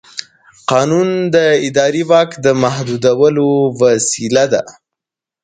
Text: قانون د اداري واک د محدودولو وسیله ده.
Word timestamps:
قانون 0.71 1.09
د 1.33 1.35
اداري 1.67 2.03
واک 2.09 2.29
د 2.45 2.47
محدودولو 2.63 3.47
وسیله 3.81 4.43
ده. 4.53 4.61